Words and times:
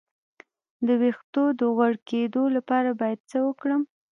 د 0.85 0.87
ویښتو 1.01 1.43
د 1.59 1.61
غوړ 1.75 1.93
کیدو 2.09 2.43
لپاره 2.55 2.89
باید 3.01 3.19
څه 3.31 3.37
وکړم؟ 3.47 3.81